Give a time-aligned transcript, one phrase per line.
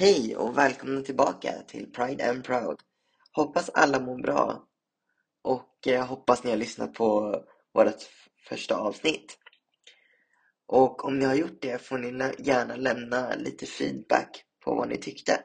[0.00, 2.78] Hej och välkomna tillbaka till Pride and Proud.
[3.32, 4.66] Hoppas alla mår bra
[5.42, 7.36] och jag hoppas ni har lyssnat på
[7.74, 8.02] vårt
[8.48, 9.38] första avsnitt.
[10.66, 14.96] Och om ni har gjort det får ni gärna lämna lite feedback på vad ni
[14.96, 15.44] tyckte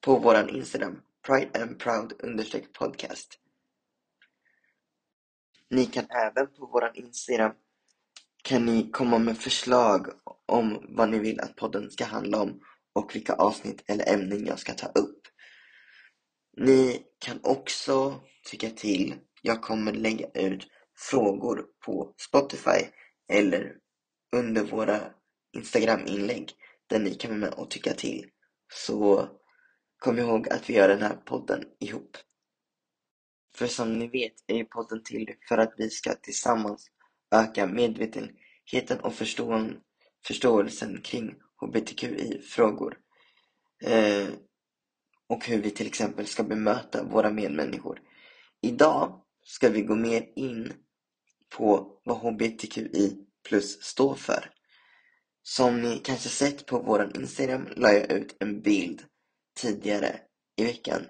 [0.00, 2.12] på våran Instagram, Pride and Proud
[2.78, 3.38] podcast.
[5.70, 7.52] Ni kan även på våran Instagram
[8.42, 10.06] kan ni komma med förslag
[10.46, 12.60] om vad ni vill att podden ska handla om
[12.92, 15.28] och vilka avsnitt eller ämnen jag ska ta upp.
[16.56, 18.20] Ni kan också
[18.50, 19.14] tycka till.
[19.42, 22.86] Jag kommer lägga ut frågor på Spotify
[23.32, 23.76] eller
[24.36, 25.00] under våra
[25.56, 26.52] Instagram-inlägg
[26.86, 28.26] där ni kan vara med och tycka till.
[28.72, 29.28] Så
[29.98, 32.16] kom ihåg att vi gör den här podden ihop.
[33.54, 36.90] För som ni vet är ju podden till för att vi ska tillsammans
[37.34, 39.14] öka medvetenheten och
[40.24, 41.34] förståelsen kring
[41.66, 42.98] hbtqi-frågor
[43.82, 44.28] eh,
[45.28, 48.00] och hur vi till exempel ska bemöta våra medmänniskor.
[48.60, 50.72] Idag ska vi gå mer in
[51.56, 54.50] på vad hbtqi plus står för.
[55.42, 59.02] Som ni kanske sett på våran Instagram la jag ut en bild
[59.60, 60.20] tidigare
[60.56, 61.06] i veckan.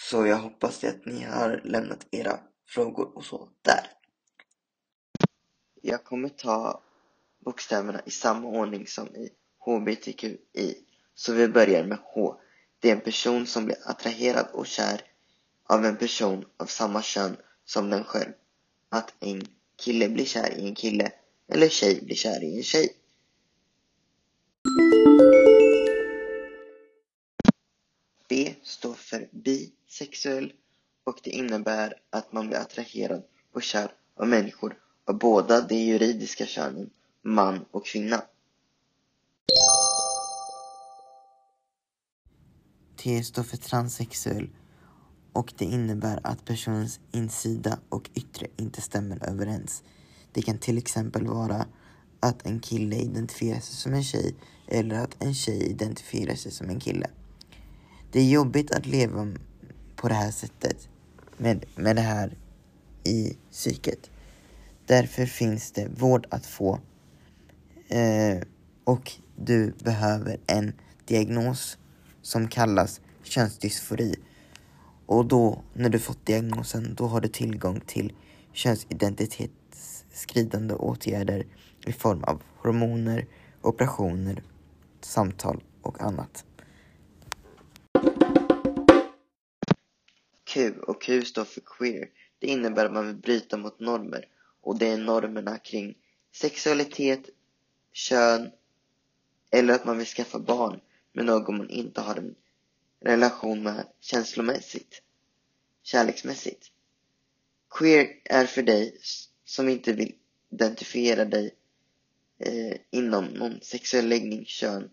[0.00, 3.86] Så jag hoppas att ni har lämnat era frågor och så där.
[5.82, 6.82] Jag kommer ta
[7.44, 10.84] bokstäverna i samma ordning som i HBTQI.
[11.14, 12.34] Så vi börjar med H.
[12.80, 15.00] Det är en person som blir attraherad och kär
[15.68, 18.32] av en person av samma kön som den själv.
[18.88, 19.42] Att en
[19.76, 21.12] kille blir kär i en kille
[21.52, 22.88] eller tjej blir kär i en tjej.
[28.28, 30.52] B står för bisexuell
[31.04, 33.22] och det innebär att man blir attraherad
[33.52, 36.90] och kär av människor av båda de juridiska könen,
[37.22, 38.22] man och kvinna.
[43.08, 44.50] T står för transsexuell
[45.32, 49.82] och det innebär att personens insida och yttre inte stämmer överens.
[50.32, 51.66] Det kan till exempel vara
[52.20, 54.34] att en kille identifierar sig som en tjej
[54.66, 57.10] eller att en tjej identifierar sig som en kille.
[58.12, 59.34] Det är jobbigt att leva
[59.96, 60.88] på det här sättet
[61.36, 62.36] med, med det här
[63.04, 64.10] i psyket.
[64.86, 66.80] Därför finns det vård att få
[67.88, 68.38] eh,
[68.84, 70.72] och du behöver en
[71.06, 71.78] diagnos
[72.28, 74.14] som kallas könsdysfori.
[75.06, 78.12] Och då, när du fått diagnosen, då har du tillgång till
[78.52, 81.46] könsidentitetsskridande åtgärder
[81.86, 83.26] i form av hormoner,
[83.62, 84.42] operationer,
[85.00, 86.44] samtal och annat.
[90.44, 92.08] Q och Q står för queer.
[92.38, 94.24] Det innebär att man vill bryta mot normer
[94.62, 95.94] och det är normerna kring
[96.32, 97.20] sexualitet,
[97.92, 98.50] kön
[99.50, 100.80] eller att man vill skaffa barn
[101.18, 102.34] med någon man inte har en
[103.00, 105.02] relation med känslomässigt,
[105.82, 106.66] kärleksmässigt.
[107.70, 108.96] Queer är för dig
[109.44, 110.14] som inte vill
[110.50, 111.54] identifiera dig
[112.38, 114.90] eh, inom någon sexuell läggning, kön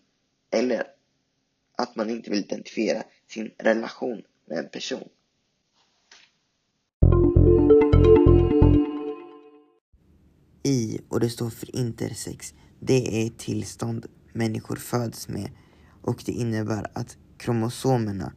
[0.50, 0.86] eller
[1.78, 5.08] att man inte vill identifiera sin relation med en person.
[10.62, 15.50] I, och det står för intersex, det är ett tillstånd människor föds med
[16.06, 18.32] och det innebär att kromosomerna,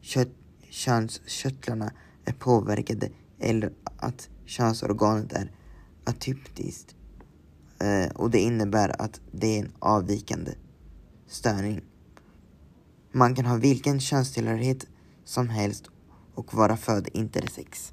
[0.00, 0.28] kött,
[0.70, 1.92] könskörtlarna,
[2.24, 5.50] är påverkade eller att könsorganet är
[6.04, 6.96] atypiskt
[7.80, 10.54] eh, och det innebär att det är en avvikande
[11.26, 11.80] störning.
[13.12, 14.86] Man kan ha vilken könstillhörighet
[15.24, 15.90] som helst
[16.34, 17.92] och vara född intersex.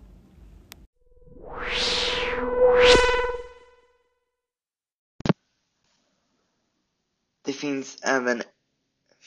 [7.45, 8.41] Det finns även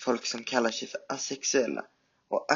[0.02, 1.84] folk som kallar sig för asexuella.
[2.28, 2.46] Och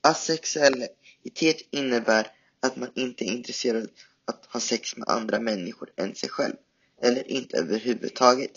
[0.00, 2.30] asexualitet innebär
[2.60, 3.90] att man inte är intresserad av
[4.24, 6.54] att ha sex med andra människor än sig själv.
[7.02, 8.50] Eller inte överhuvudtaget.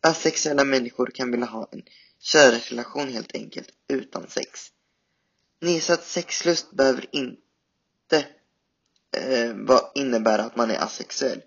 [0.00, 1.82] Asexuella människor kan vilja ha en
[2.20, 4.72] kärleksrelation helt enkelt, utan sex.
[5.60, 8.26] Nedsatt sexlust behöver inte
[9.16, 11.42] eh, innebära att man är asexuell.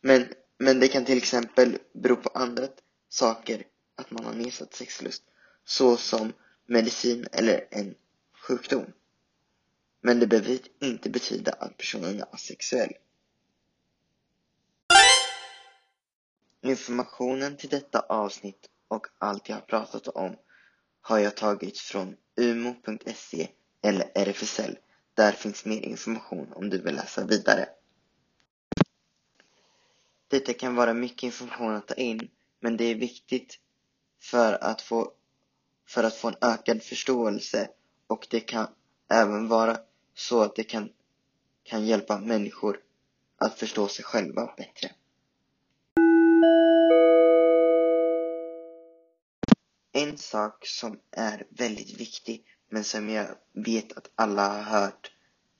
[0.00, 2.68] Men, men det kan till exempel bero på andra
[3.08, 3.64] saker
[3.96, 5.22] att man har nedsatt sexlust,
[5.64, 6.32] såsom
[6.66, 7.94] medicin eller en
[8.32, 8.92] sjukdom.
[10.00, 12.92] Men det behöver inte betyda att personen är asexuell.
[16.60, 20.36] Informationen till detta avsnitt och allt jag har pratat om
[21.00, 23.48] har jag tagit från umo.se
[23.82, 24.78] eller RFSL.
[25.14, 27.68] Där finns mer information om du vill läsa vidare.
[30.28, 32.30] Detta kan vara mycket information att ta in,
[32.60, 33.58] men det är viktigt
[34.22, 35.12] för att få
[35.86, 37.68] för att få en ökad förståelse
[38.06, 38.66] och det kan
[39.08, 39.78] även vara
[40.14, 40.88] så att det kan,
[41.62, 42.80] kan hjälpa människor
[43.36, 44.90] att förstå sig själva bättre.
[49.92, 55.12] En sak som är väldigt viktig men som jag vet att alla har hört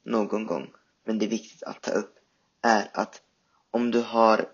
[0.03, 0.73] någon gång
[1.05, 2.15] men det är viktigt att ta upp
[2.63, 3.23] är att
[3.71, 4.49] om du har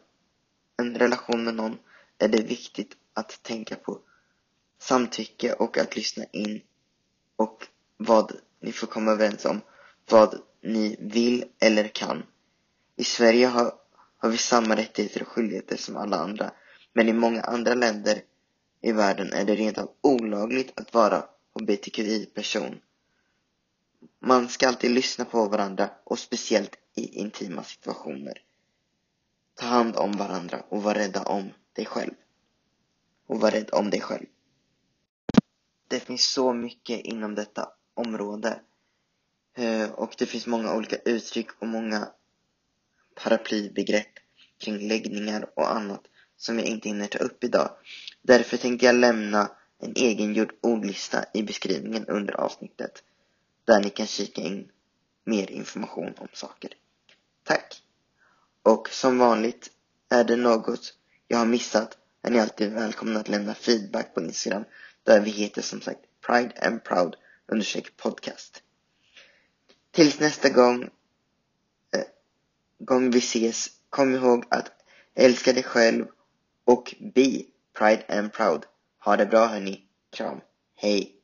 [0.77, 1.79] en relation med någon
[2.19, 4.01] är det viktigt att tänka på
[4.79, 6.61] samtycke och att lyssna in
[7.37, 7.67] och
[7.97, 9.61] vad ni får komma överens om,
[10.11, 12.23] vad ni vill eller kan.
[12.97, 13.73] I Sverige har,
[14.19, 16.51] har vi samma rättigheter och skyldigheter som alla andra,
[16.93, 18.23] men i många andra länder
[18.81, 21.25] i världen är det rent av olagligt att vara
[21.55, 22.81] hbtqi-person.
[24.21, 28.43] Man ska alltid lyssna på varandra och speciellt i intima situationer.
[29.55, 32.15] Ta hand om varandra och var rädda om dig själv.
[33.29, 34.27] Och var rädd om dig själv.
[35.89, 38.61] Det finns så mycket inom detta område.
[39.57, 42.09] Eh, och det finns många olika uttryck och många
[43.15, 44.13] paraplybegrepp
[44.59, 46.03] kring läggningar och annat
[46.37, 47.71] som jag inte hinner ta upp idag.
[48.23, 53.03] Därför tänkte jag lämna en egengjord ordlista i beskrivningen under avsnittet
[53.65, 54.71] där ni kan kika in
[55.25, 56.71] mer information om saker.
[57.45, 57.83] Tack!
[58.63, 59.71] Och som vanligt,
[60.09, 60.95] är det något
[61.29, 64.65] jag har missat är ni alltid välkomna att lämna feedback på Instagram
[65.03, 67.17] där vi heter som sagt Pride and Proud
[67.47, 68.63] understreck podcast.
[69.91, 70.83] Tills nästa gång,
[71.95, 72.05] eh,
[72.79, 74.73] gång vi ses, kom ihåg att
[75.15, 76.07] älska dig själv
[76.65, 77.43] och be
[77.79, 78.67] Pride and Proud.
[79.05, 79.85] Ha det bra hörni.
[80.11, 80.41] Kram.
[80.75, 81.18] Hej.